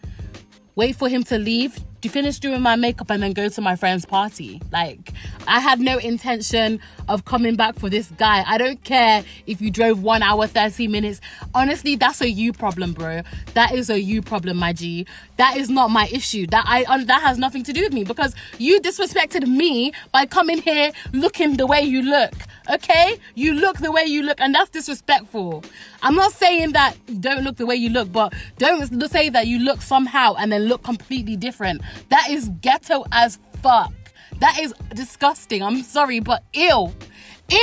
wait 0.76 0.96
for 0.96 1.10
him 1.10 1.24
to 1.24 1.40
leave, 1.40 1.80
to 2.06 2.12
finish 2.12 2.38
doing 2.38 2.62
my 2.62 2.76
makeup 2.76 3.10
and 3.10 3.24
then 3.24 3.34
go 3.34 3.50
to 3.50 3.62
my 3.62 3.76
friend's 3.76 4.06
party. 4.06 4.62
Like, 4.72 5.12
I 5.48 5.60
had 5.60 5.80
no 5.80 5.98
intention 5.98 6.80
of 7.10 7.26
coming 7.26 7.56
back 7.56 7.80
for 7.80 7.90
this 7.90 8.12
guy. 8.12 8.44
I 8.46 8.60
don't 8.60 8.84
care 8.84 9.24
if 9.48 9.60
you 9.60 9.72
drove 9.72 10.04
one 10.04 10.22
hour, 10.22 10.46
30 10.46 10.88
minutes. 10.88 11.20
Honestly, 11.56 11.96
that's 11.96 12.22
a 12.22 12.30
you 12.30 12.54
problem, 12.54 12.94
bro. 12.94 13.22
That 13.56 13.74
is 13.74 13.90
a 13.90 14.00
you 14.00 14.22
problem, 14.22 14.58
my 14.58 14.72
G. 14.72 15.08
That 15.38 15.58
is 15.58 15.72
not 15.72 15.90
my 15.90 16.08
issue. 16.12 16.46
That 16.48 16.66
I 16.68 16.84
that 17.06 17.22
has 17.24 17.40
nothing 17.40 17.64
to 17.64 17.74
do 17.74 17.82
with 17.82 17.94
me 17.94 18.04
because 18.04 18.36
you 18.60 18.80
disrespected 18.82 19.48
me 19.48 19.92
by 20.12 20.28
coming 20.28 20.62
here 20.62 20.92
looking 21.12 21.58
the 21.58 21.66
way 21.66 21.82
you 21.82 22.04
look 22.04 22.34
okay? 22.70 23.18
You 23.36 23.54
look 23.54 23.78
the 23.78 23.92
way 23.92 24.06
you 24.06 24.24
look, 24.24 24.40
and 24.40 24.54
that's 24.54 24.70
disrespectful. 24.70 25.64
I'm 26.02 26.16
not 26.16 26.32
saying 26.32 26.74
that 26.74 26.96
you 27.08 27.16
don't 27.16 27.44
look 27.44 27.58
the 27.58 27.66
way 27.66 27.76
you 27.76 27.90
look, 27.90 28.12
but 28.12 28.34
don't 28.58 28.86
say 29.10 29.30
that 29.30 29.48
you 29.48 29.60
look 29.60 29.82
somehow 29.82 30.36
and 30.36 30.52
then 30.52 30.66
look 30.66 30.84
completely 30.84 31.36
different. 31.36 31.82
That 32.10 32.30
is 32.30 32.50
ghetto 32.62 33.06
as 33.12 33.40
fuck. 33.62 33.94
That 34.40 34.60
is 34.60 34.74
disgusting. 34.94 35.64
I'm 35.64 35.82
sorry, 35.82 36.20
but 36.20 36.44
ill. 36.54 36.94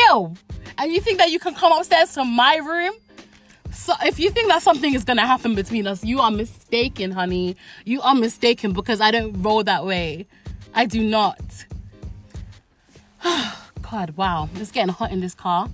Ill. 0.09 0.37
And 0.79 0.93
you 0.93 1.01
think 1.01 1.19
that 1.19 1.31
you 1.31 1.39
can 1.39 1.55
come 1.55 1.73
upstairs 1.73 2.15
to 2.15 2.25
my 2.25 2.57
room? 2.57 2.95
So 3.73 3.95
if 4.03 4.19
you 4.19 4.31
think 4.31 4.49
that 4.49 4.63
something 4.63 4.95
is 4.95 5.05
gonna 5.05 5.27
happen 5.27 5.55
between 5.55 5.87
us, 5.87 6.05
you 6.05 6.21
are 6.21 6.31
mistaken, 6.31 7.11
honey. 7.11 7.57
You 7.85 8.03
are 8.03 8.15
mistaken 8.15 8.73
because 8.73 9.01
I 9.01 9.11
don't 9.11 9.43
roll 9.43 9.65
that 9.65 9.85
way. 9.87 10.27
I 10.75 10.87
do 10.87 11.03
not. 11.03 11.67
God, 13.83 14.17
wow, 14.17 14.49
it's 14.57 14.71
getting 14.71 14.93
hot 14.93 15.11
in 15.13 15.21
this 15.21 15.35
car. 15.35 15.69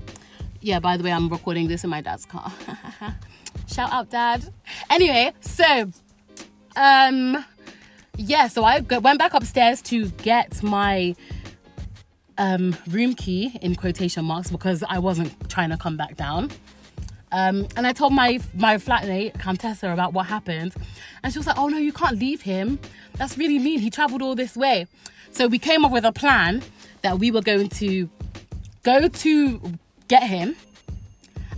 Yeah, 0.61 0.81
by 0.81 0.97
the 0.97 1.05
way, 1.05 1.12
I'm 1.12 1.29
recording 1.29 1.69
this 1.69 1.85
in 1.85 1.91
my 1.91 2.00
dad's 2.00 2.25
car. 2.25 2.53
Shout 3.69 3.93
out, 3.93 4.11
dad. 4.11 4.53
Anyway, 4.91 5.33
so, 5.41 5.91
um, 6.77 7.45
yeah, 8.19 8.49
so 8.49 8.65
I 8.65 8.81
went 8.81 9.19
back 9.19 9.33
upstairs 9.33 9.81
to 9.83 10.09
get 10.11 10.63
my 10.63 11.15
um, 12.37 12.77
room 12.89 13.15
key 13.15 13.57
in 13.63 13.77
quotation 13.77 14.25
marks 14.25 14.51
because 14.51 14.83
I 14.89 14.99
wasn't 14.99 15.49
trying 15.49 15.71
to 15.71 15.77
come 15.77 15.97
back 15.97 16.17
down. 16.17 16.51
Um, 17.31 17.69
and 17.77 17.87
I 17.87 17.93
told 17.93 18.13
my 18.13 18.41
my 18.55 18.77
flatmate 18.77 19.35
Countessa 19.35 19.93
about 19.93 20.15
what 20.15 20.27
happened, 20.27 20.75
and 21.23 21.33
she 21.33 21.39
was 21.39 21.47
like, 21.47 21.59
"Oh 21.59 21.69
no, 21.69 21.79
you 21.79 21.93
can't 21.93 22.19
leave 22.19 22.43
him. 22.43 22.79
That's 23.15 23.39
really 23.39 23.59
mean. 23.59 23.79
He 23.81 23.91
travelled 23.91 24.23
all 24.23 24.35
this 24.35 24.57
way." 24.57 24.87
So 25.31 25.47
we 25.47 25.59
came 25.59 25.85
up 25.85 25.93
with 25.93 26.05
a 26.05 26.13
plan 26.13 26.63
that 27.03 27.19
we 27.19 27.31
were 27.31 27.43
going 27.43 27.69
to 27.69 28.09
go 28.83 29.09
to 29.09 29.79
get 30.09 30.23
him. 30.25 30.57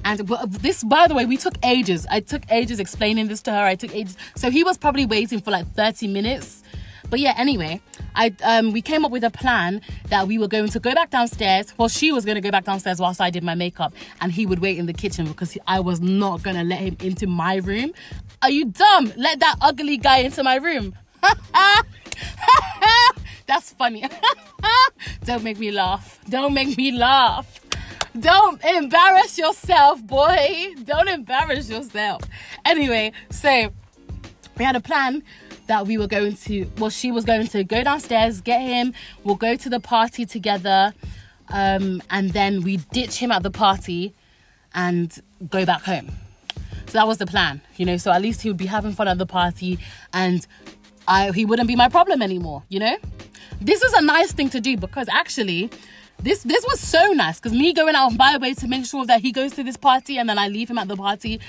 And 0.04 0.20
this, 0.48 0.82
by 0.84 1.06
the 1.08 1.14
way, 1.14 1.26
we 1.26 1.36
took 1.36 1.54
ages. 1.62 2.06
I 2.10 2.20
took 2.20 2.42
ages 2.50 2.80
explaining 2.80 3.28
this 3.28 3.42
to 3.42 3.52
her. 3.52 3.62
I 3.64 3.74
took 3.74 3.94
ages. 3.94 4.16
So 4.36 4.50
he 4.50 4.64
was 4.64 4.78
probably 4.78 5.06
waiting 5.06 5.40
for 5.40 5.50
like 5.50 5.66
30 5.74 6.08
minutes. 6.08 6.62
But 7.10 7.18
yeah, 7.18 7.34
anyway, 7.36 7.80
I 8.14 8.32
um, 8.44 8.70
we 8.72 8.80
came 8.82 9.04
up 9.04 9.10
with 9.10 9.24
a 9.24 9.30
plan 9.30 9.82
that 10.08 10.28
we 10.28 10.38
were 10.38 10.46
going 10.46 10.68
to 10.68 10.78
go 10.78 10.94
back 10.94 11.10
downstairs. 11.10 11.74
Well, 11.76 11.88
she 11.88 12.12
was 12.12 12.24
going 12.24 12.36
to 12.36 12.40
go 12.40 12.52
back 12.52 12.64
downstairs 12.64 13.00
whilst 13.00 13.20
I 13.20 13.30
did 13.30 13.42
my 13.42 13.56
makeup, 13.56 13.92
and 14.20 14.30
he 14.30 14.46
would 14.46 14.60
wait 14.60 14.78
in 14.78 14.86
the 14.86 14.92
kitchen 14.92 15.26
because 15.26 15.58
I 15.66 15.80
was 15.80 16.00
not 16.00 16.44
going 16.44 16.54
to 16.56 16.62
let 16.62 16.78
him 16.78 16.96
into 17.00 17.26
my 17.26 17.56
room. 17.56 17.92
Are 18.42 18.50
you 18.50 18.66
dumb? 18.66 19.12
Let 19.16 19.40
that 19.40 19.56
ugly 19.60 19.96
guy 19.96 20.18
into 20.18 20.44
my 20.44 20.54
room. 20.54 20.94
That's 23.46 23.72
funny. 23.72 24.04
Don't 25.24 25.42
make 25.42 25.58
me 25.58 25.72
laugh. 25.72 26.20
Don't 26.28 26.54
make 26.54 26.76
me 26.76 26.92
laugh. 26.92 27.59
Don't 28.18 28.62
embarrass 28.64 29.38
yourself, 29.38 30.02
boy. 30.02 30.74
Don't 30.84 31.08
embarrass 31.08 31.70
yourself. 31.70 32.22
Anyway, 32.64 33.12
so 33.30 33.70
we 34.58 34.64
had 34.64 34.76
a 34.76 34.80
plan 34.80 35.22
that 35.68 35.86
we 35.86 35.96
were 35.96 36.08
going 36.08 36.34
to, 36.34 36.66
well, 36.78 36.90
she 36.90 37.12
was 37.12 37.24
going 37.24 37.46
to 37.46 37.62
go 37.62 37.84
downstairs, 37.84 38.40
get 38.40 38.60
him, 38.60 38.92
we'll 39.22 39.36
go 39.36 39.54
to 39.54 39.68
the 39.68 39.78
party 39.78 40.26
together, 40.26 40.92
um, 41.50 42.02
and 42.10 42.32
then 42.32 42.62
we 42.62 42.78
ditch 42.92 43.16
him 43.16 43.30
at 43.30 43.44
the 43.44 43.50
party 43.52 44.12
and 44.74 45.22
go 45.48 45.64
back 45.64 45.82
home. 45.82 46.10
So 46.86 46.94
that 46.94 47.06
was 47.06 47.18
the 47.18 47.26
plan, 47.26 47.60
you 47.76 47.86
know. 47.86 47.96
So 47.96 48.10
at 48.10 48.20
least 48.20 48.42
he 48.42 48.50
would 48.50 48.56
be 48.56 48.66
having 48.66 48.92
fun 48.92 49.06
at 49.06 49.18
the 49.18 49.26
party, 49.26 49.78
and 50.12 50.44
I 51.06 51.30
he 51.30 51.44
wouldn't 51.44 51.68
be 51.68 51.76
my 51.76 51.88
problem 51.88 52.20
anymore, 52.20 52.64
you 52.68 52.80
know. 52.80 52.96
This 53.60 53.82
is 53.82 53.92
a 53.92 54.02
nice 54.02 54.32
thing 54.32 54.50
to 54.50 54.60
do 54.60 54.76
because 54.76 55.08
actually, 55.08 55.70
this 56.22 56.42
this 56.42 56.64
was 56.66 56.80
so 56.80 57.12
nice 57.12 57.40
because 57.40 57.52
me 57.52 57.72
going 57.72 57.94
out 57.94 58.12
of 58.12 58.18
my 58.18 58.36
way 58.36 58.54
to 58.54 58.68
make 58.68 58.84
sure 58.84 59.06
that 59.06 59.20
he 59.20 59.32
goes 59.32 59.52
to 59.54 59.64
this 59.64 59.76
party 59.76 60.18
and 60.18 60.28
then 60.28 60.38
I 60.38 60.48
leave 60.48 60.70
him 60.70 60.78
at 60.78 60.88
the 60.88 60.96
party, 60.96 61.40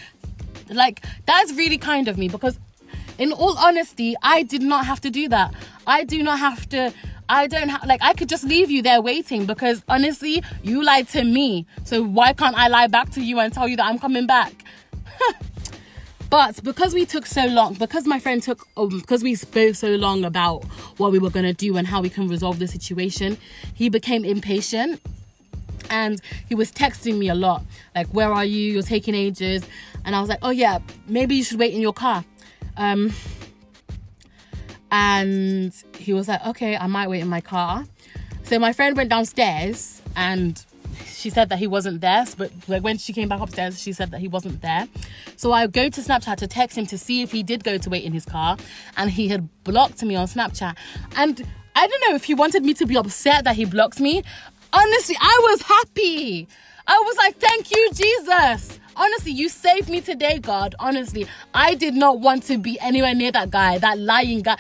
like 0.70 1.04
that's 1.26 1.54
really 1.54 1.78
kind 1.78 2.08
of 2.08 2.18
me 2.18 2.28
because 2.28 2.58
in 3.18 3.32
all 3.32 3.58
honesty, 3.58 4.16
I 4.24 4.44
did 4.44 4.62
not 4.62 4.86
have 4.86 5.02
to 5.02 5.10
do 5.10 5.30
that. 5.30 5.54
I 5.86 6.04
do 6.04 6.24
not 6.24 6.40
have 6.40 6.68
to. 6.70 6.94
I 7.30 7.48
don't 7.48 7.70
have 7.70 7.86
like 7.86 8.02
I 8.02 8.14
could 8.14 8.28
just 8.28 8.44
leave 8.44 8.70
you 8.72 8.82
there 8.82 9.02
waiting 9.02 9.46
because 9.46 9.84
honestly, 9.88 10.44
you 10.64 10.84
lied 10.84 11.08
to 11.10 11.24
me. 11.24 11.66
So 11.84 12.04
why 12.04 12.34
can't 12.34 12.58
I 12.58 12.68
lie 12.68 12.88
back 12.88 13.12
to 13.12 13.22
you 13.22 13.40
and 13.40 13.54
tell 13.54 13.68
you 13.68 13.78
that 13.78 13.86
I'm 13.86 14.00
coming 14.00 14.26
back? 14.26 14.66
But 16.32 16.64
because 16.64 16.94
we 16.94 17.06
took 17.06 17.26
so 17.26 17.46
long, 17.46 17.74
because 17.74 18.08
my 18.08 18.18
friend 18.18 18.42
took, 18.42 18.66
um, 18.78 18.88
because 18.88 19.22
we 19.22 19.36
spoke 19.36 19.76
so 19.76 19.90
long 19.96 20.24
about 20.24 20.64
what 20.96 21.12
we 21.12 21.20
were 21.20 21.30
going 21.30 21.46
to 21.46 21.54
do 21.54 21.76
and 21.76 21.86
how 21.86 22.02
we 22.02 22.10
can 22.10 22.30
resolve 22.30 22.58
the 22.58 22.70
situation, 22.70 23.38
he 23.74 23.90
became 23.90 24.24
impatient 24.24 25.02
and 25.90 26.22
he 26.48 26.56
was 26.56 26.72
texting 26.72 27.18
me 27.18 27.28
a 27.28 27.36
lot. 27.36 27.66
Like 27.94 28.08
where 28.08 28.32
are 28.32 28.46
you? 28.46 28.72
You're 28.72 28.82
taking 28.82 29.14
ages. 29.14 29.66
And 30.06 30.16
i 30.16 30.22
was 30.22 30.30
like 30.30 30.40
oh 30.42 30.50
yeah 30.52 30.80
maybe 31.06 31.36
you 31.36 31.44
should 31.44 31.60
wait 31.60 31.74
in 31.74 31.82
your 31.82 31.94
car. 31.94 32.24
Um 32.78 33.14
and 34.90 35.74
he 35.98 36.14
was 36.14 36.28
like 36.28 36.46
okay 36.48 36.76
i 36.76 36.88
might 36.88 37.10
wait 37.10 37.22
in 37.22 37.28
my 37.28 37.42
car. 37.42 37.86
So 38.44 38.58
my 38.58 38.72
friend 38.72 38.96
went 38.96 39.10
downstairs 39.10 40.02
and 40.16 40.64
she 41.22 41.30
said 41.30 41.50
that 41.50 41.60
he 41.60 41.68
wasn't 41.68 42.02
there, 42.02 42.26
but 42.38 42.52
like 42.68 42.84
when 42.84 42.98
she 42.98 43.14
came 43.14 43.30
back 43.30 43.40
upstairs, 43.40 43.82
she 43.82 43.94
said 43.94 44.12
that 44.12 44.20
he 44.20 44.28
wasn't 44.28 44.62
there. 44.62 44.88
So 45.36 45.52
I 45.52 45.68
go 45.68 45.90
to 45.90 46.02
Snapchat 46.02 46.38
to 46.38 46.48
text 46.48 46.78
him 46.78 46.86
to 46.88 46.98
see 46.98 47.22
if 47.22 47.32
he 47.32 47.44
did 47.44 47.64
go 47.64 47.78
to 47.78 47.90
wait 47.90 48.04
in 48.04 48.14
his 48.14 48.26
car, 48.26 48.58
and 48.98 49.10
he 49.10 49.28
had 49.28 49.48
blocked 49.64 50.04
me 50.04 50.16
on 50.16 50.28
Snapchat. 50.28 50.76
And 51.16 51.48
I 51.76 51.88
don't 51.88 52.10
know 52.10 52.16
if 52.16 52.24
he 52.26 52.34
wanted 52.34 52.64
me 52.64 52.74
to 52.76 52.86
be 52.86 52.98
upset 52.98 53.44
that 53.46 53.56
he 53.56 53.66
blocked 53.66 54.00
me. 54.00 54.24
Honestly, 54.74 55.16
I 55.20 55.40
was 55.44 55.62
happy. 55.62 56.48
I 56.88 56.98
was 57.06 57.18
like, 57.18 57.38
thank 57.38 57.72
you, 57.72 57.90
Jesus. 57.94 58.80
Honestly, 58.96 59.32
you 59.32 59.48
saved 59.48 59.90
me 59.90 60.02
today, 60.02 60.40
God. 60.40 60.76
Honestly, 60.80 61.26
I 61.54 61.76
did 61.76 61.94
not 61.94 62.20
want 62.20 62.44
to 62.44 62.58
be 62.58 62.80
anywhere 62.80 63.16
near 63.16 63.32
that 63.32 63.50
guy, 63.50 63.78
that 63.78 64.00
lying 64.00 64.42
guy. 64.42 64.58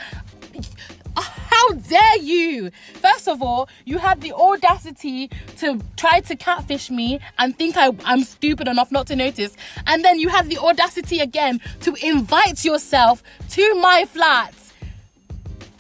Ah, 1.18 1.41
How 1.62 1.74
dare 1.74 2.18
you? 2.18 2.72
First 2.96 3.28
of 3.28 3.44
all, 3.44 3.70
you 3.86 4.00
had 4.00 4.22
the 4.22 4.34
audacity 4.34 5.30
to 5.58 5.80
try 5.96 6.20
to 6.22 6.36
catfish 6.36 6.90
me 6.90 7.20
and 7.38 7.56
think 7.56 7.78
I, 7.78 7.92
am 8.06 8.24
stupid 8.24 8.68
enough 8.68 8.92
not 8.92 9.06
to 9.08 9.16
notice. 9.16 9.56
And 9.86 10.04
then 10.04 10.18
you 10.20 10.30
had 10.30 10.50
the 10.50 10.58
audacity 10.58 11.20
again 11.20 11.62
to 11.82 11.94
invite 12.02 12.66
yourself 12.66 13.22
to 13.50 13.76
my 13.76 14.06
flat 14.06 14.56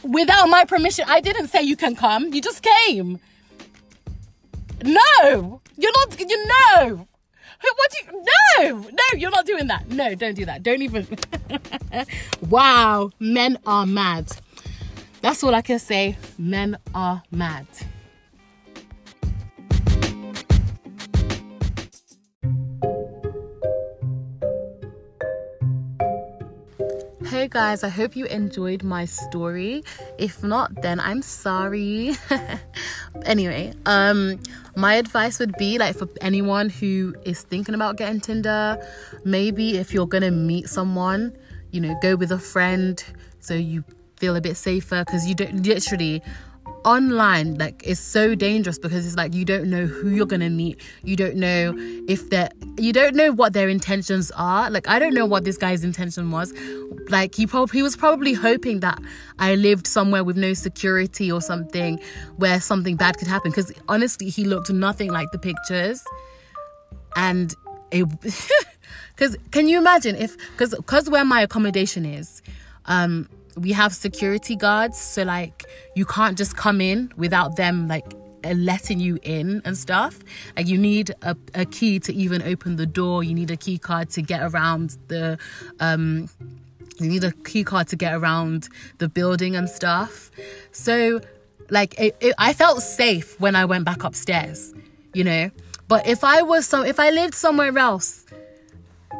without 0.03 0.49
my 0.49 0.65
permission. 0.65 1.05
I 1.07 1.19
didn't 1.19 1.47
say 1.47 1.63
you 1.63 1.75
can 1.75 1.95
come, 1.95 2.31
you 2.31 2.41
just 2.41 2.63
came. 2.63 3.19
No, 4.83 5.61
you're 5.77 5.93
not, 5.93 6.19
you 6.19 6.45
know. 6.45 7.07
What 7.59 7.91
do 7.91 7.97
you, 8.05 8.23
no, 8.23 8.79
no, 8.81 9.17
you're 9.17 9.31
not 9.31 9.47
doing 9.47 9.65
that. 9.67 9.89
No, 9.89 10.13
don't 10.13 10.35
do 10.35 10.45
that. 10.45 10.61
Don't 10.61 10.83
even. 10.83 11.07
wow, 12.49 13.09
men 13.19 13.57
are 13.65 13.87
mad. 13.87 14.31
That's 15.21 15.43
all 15.43 15.53
I 15.53 15.61
can 15.61 15.77
say. 15.77 16.17
Men 16.39 16.77
are 16.95 17.21
mad. 17.29 17.67
Hey 27.27 27.47
guys, 27.47 27.83
I 27.83 27.89
hope 27.89 28.15
you 28.15 28.25
enjoyed 28.25 28.83
my 28.83 29.05
story. 29.05 29.83
If 30.17 30.43
not, 30.43 30.81
then 30.81 30.99
I'm 30.99 31.21
sorry. 31.21 32.15
anyway, 33.25 33.73
um 33.85 34.39
my 34.75 34.95
advice 34.95 35.37
would 35.37 35.55
be 35.57 35.77
like 35.77 35.95
for 35.95 36.09
anyone 36.21 36.69
who 36.69 37.15
is 37.23 37.43
thinking 37.43 37.75
about 37.75 37.97
getting 37.97 38.19
Tinder, 38.19 38.77
maybe 39.23 39.77
if 39.77 39.93
you're 39.93 40.07
going 40.07 40.23
to 40.23 40.31
meet 40.31 40.69
someone, 40.69 41.35
you 41.71 41.81
know, 41.81 41.97
go 42.01 42.15
with 42.15 42.31
a 42.31 42.39
friend 42.39 43.03
so 43.39 43.53
you 43.53 43.83
feel 44.21 44.35
a 44.35 44.41
bit 44.41 44.55
safer 44.55 45.03
because 45.03 45.27
you 45.27 45.33
don't 45.33 45.63
literally 45.63 46.21
online 46.83 47.55
like 47.55 47.83
it's 47.85 47.99
so 47.99 48.33
dangerous 48.35 48.77
because 48.79 49.05
it's 49.05 49.15
like 49.15 49.33
you 49.33 49.45
don't 49.45 49.67
know 49.69 49.85
who 49.85 50.09
you're 50.09 50.27
gonna 50.27 50.49
meet. 50.49 50.79
You 51.03 51.15
don't 51.15 51.35
know 51.35 51.73
if 52.07 52.29
they're 52.29 52.49
you 52.77 52.93
don't 52.93 53.15
know 53.15 53.31
what 53.31 53.53
their 53.53 53.67
intentions 53.67 54.31
are. 54.35 54.69
Like 54.69 54.87
i 54.87 54.99
don't 54.99 55.15
know 55.15 55.25
what 55.25 55.43
this 55.43 55.57
guy's 55.57 55.83
intention 55.83 56.29
was. 56.29 56.53
Like 57.09 57.33
he 57.33 57.47
probably 57.47 57.79
he 57.79 57.83
was 57.83 57.95
probably 57.97 58.33
hoping 58.33 58.79
that 58.81 58.99
i 59.39 59.55
lived 59.55 59.87
somewhere 59.87 60.23
with 60.23 60.37
no 60.37 60.53
security 60.53 61.31
or 61.31 61.41
something 61.41 61.99
where 62.37 62.61
something 62.61 62.95
bad 62.95 63.17
could 63.17 63.27
happen 63.27 63.49
because 63.51 63.73
honestly 63.87 64.29
he 64.29 64.45
looked 64.45 64.69
nothing 64.69 65.11
like 65.11 65.31
the 65.31 65.39
pictures. 65.39 66.03
And 67.15 67.55
it 67.91 68.07
because 69.15 69.35
can 69.51 69.67
you 69.67 69.77
imagine 69.77 70.15
if 70.15 70.37
because 70.51 70.75
because 70.75 71.09
where 71.09 71.25
my 71.25 71.41
accommodation 71.41 72.05
is 72.05 72.41
um 72.85 73.27
we 73.57 73.71
have 73.71 73.93
security 73.93 74.55
guards 74.55 74.97
so 74.97 75.23
like 75.23 75.65
you 75.95 76.05
can't 76.05 76.37
just 76.37 76.55
come 76.55 76.81
in 76.81 77.11
without 77.17 77.55
them 77.55 77.87
like 77.87 78.05
uh, 78.43 78.53
letting 78.53 78.99
you 78.99 79.19
in 79.21 79.61
and 79.65 79.77
stuff. 79.77 80.17
Like 80.57 80.67
you 80.67 80.77
need 80.79 81.11
a, 81.21 81.37
a 81.53 81.65
key 81.65 81.99
to 81.99 82.13
even 82.13 82.41
open 82.41 82.75
the 82.75 82.87
door. 82.87 83.23
You 83.23 83.35
need 83.35 83.51
a 83.51 83.55
key 83.57 83.77
card 83.77 84.09
to 84.11 84.23
get 84.23 84.41
around 84.41 84.97
the 85.09 85.37
um 85.79 86.27
you 86.99 87.07
need 87.07 87.23
a 87.23 87.31
key 87.31 87.63
card 87.63 87.87
to 87.89 87.95
get 87.95 88.15
around 88.15 88.67
the 88.97 89.07
building 89.07 89.55
and 89.55 89.69
stuff. 89.69 90.31
So 90.71 91.21
like 91.69 91.97
it, 91.99 92.15
it, 92.19 92.35
i 92.37 92.53
felt 92.53 92.81
safe 92.83 93.39
when 93.39 93.55
i 93.55 93.65
went 93.65 93.85
back 93.85 94.03
upstairs 94.03 94.73
you 95.13 95.23
know? 95.23 95.51
But 95.87 96.07
if 96.07 96.23
i 96.23 96.41
was 96.41 96.65
some 96.67 96.85
if 96.85 96.99
i 96.99 97.09
lived 97.09 97.35
somewhere 97.35 97.77
else 97.77 98.25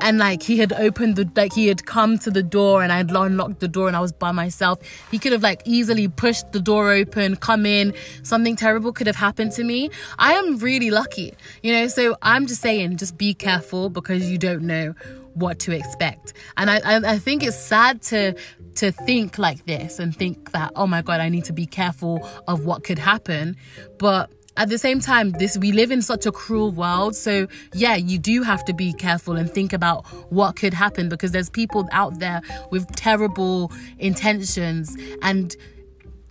and 0.02 0.18
like 0.18 0.44
he 0.44 0.58
had 0.58 0.74
opened 0.74 1.16
the 1.16 1.30
like 1.36 1.54
he 1.54 1.68
had 1.68 1.86
come 1.86 2.18
to 2.20 2.32
the 2.32 2.44
door 2.44 2.84
and 2.84 2.92
I 2.92 2.98
had 2.98 3.12
unlocked 3.12 3.60
the 3.60 3.68
door 3.68 3.88
and 3.88 3.96
I 3.96 4.00
was 4.00 4.12
by 4.12 4.32
myself. 4.32 4.80
He 5.10 5.20
could 5.20 5.32
have 5.32 5.44
like 5.44 5.62
easily 5.66 6.08
pushed 6.08 6.52
the 6.52 6.60
door 6.60 6.92
open, 6.92 7.36
come 7.36 7.66
in. 7.66 7.94
Something 8.24 8.56
terrible 8.56 8.92
could 8.92 9.08
have 9.08 9.16
happened 9.16 9.52
to 9.54 9.64
me. 9.64 9.90
I 10.20 10.34
am 10.34 10.58
really 10.58 10.92
lucky, 10.92 11.34
you 11.64 11.74
know. 11.74 11.88
So 11.88 12.18
I'm 12.22 12.48
just 12.48 12.62
saying, 12.62 12.98
just 12.98 13.18
be 13.18 13.34
careful 13.34 13.90
because 13.90 14.30
you 14.30 14.38
don't 14.38 14.64
know 14.64 14.94
what 15.34 15.60
to 15.60 15.72
expect. 15.72 16.34
And 16.58 16.70
I, 16.70 16.78
I, 16.80 17.14
I 17.14 17.18
think 17.20 17.44
it's 17.44 17.58
sad 17.58 18.02
to 18.04 18.36
to 18.76 18.92
think 18.92 19.38
like 19.38 19.66
this 19.66 20.00
and 20.00 20.16
think 20.16 20.52
that 20.54 20.72
oh 20.78 20.88
my 20.88 21.02
god 21.02 21.20
I 21.20 21.28
need 21.30 21.44
to 21.46 21.54
be 21.54 21.66
careful 21.66 22.28
of 22.48 22.66
what 22.66 22.84
could 22.84 23.00
happen, 23.00 23.58
but 23.98 24.32
at 24.58 24.70
the 24.70 24.78
same 24.78 25.00
time 25.00 25.32
this 25.32 25.58
we 25.58 25.72
live 25.72 25.92
in 25.92 26.02
such 26.02 26.26
a 26.26 26.32
cruel 26.32 26.72
world 26.72 27.16
so 27.16 27.48
yeah 27.74 27.96
you 27.96 28.20
do 28.20 28.44
have 28.44 28.64
to 28.66 28.74
be 28.74 28.94
careful 28.94 29.36
and 29.36 29.50
think 29.52 29.74
about 29.74 30.06
what 30.32 30.56
could 30.56 30.74
happen 30.74 31.10
because 31.10 31.32
there's 31.32 31.50
people 31.50 31.88
out 31.92 32.20
there 32.20 32.42
with 32.70 32.86
terrible 32.96 33.72
intentions 34.00 34.96
and 35.22 35.56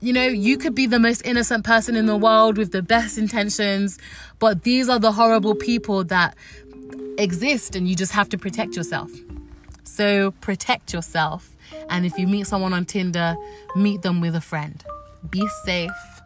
you 0.00 0.12
know 0.12 0.26
you 0.26 0.58
could 0.58 0.74
be 0.74 0.86
the 0.86 0.98
most 0.98 1.24
innocent 1.24 1.64
person 1.64 1.96
in 1.96 2.06
the 2.06 2.16
world 2.16 2.58
with 2.58 2.72
the 2.72 2.82
best 2.82 3.16
intentions 3.16 3.98
but 4.38 4.62
these 4.64 4.88
are 4.88 4.98
the 4.98 5.12
horrible 5.12 5.54
people 5.54 6.04
that 6.04 6.36
exist 7.20 7.76
and 7.76 7.86
you 7.86 7.94
just 7.94 8.12
have 8.12 8.28
to 8.30 8.38
protect 8.38 8.76
yourself. 8.76 9.10
So 9.84 10.30
protect 10.40 10.92
yourself 10.92 11.56
and 11.88 12.06
if 12.06 12.18
you 12.18 12.26
meet 12.26 12.46
someone 12.46 12.72
on 12.72 12.84
Tinder 12.84 13.36
meet 13.76 14.02
them 14.02 14.20
with 14.20 14.34
a 14.34 14.40
friend. 14.40 14.82
Be 15.28 15.46
safe 15.64 16.19